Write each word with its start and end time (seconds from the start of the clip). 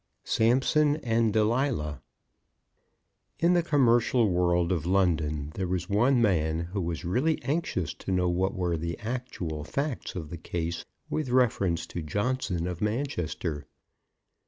SAMSON 0.23 0.95
AND 1.03 1.31
DELILAH. 1.31 2.01
In 3.37 3.53
the 3.53 3.61
commercial 3.61 4.31
world 4.31 4.71
of 4.71 4.87
London 4.87 5.51
there 5.53 5.67
was 5.67 5.89
one 5.91 6.19
man 6.19 6.61
who 6.71 6.81
was 6.81 7.05
really 7.05 7.39
anxious 7.43 7.93
to 7.93 8.11
know 8.11 8.27
what 8.27 8.55
were 8.55 8.77
the 8.77 8.97
actual 8.97 9.63
facts 9.63 10.15
of 10.15 10.31
the 10.31 10.39
case 10.39 10.85
with 11.07 11.29
reference 11.29 11.85
to 11.85 12.01
Johnson 12.01 12.65
of 12.65 12.81
Manchester. 12.81 13.67